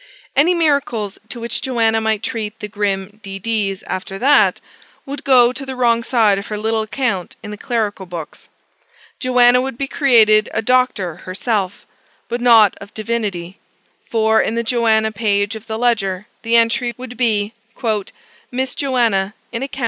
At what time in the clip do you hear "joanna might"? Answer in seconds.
1.61-2.23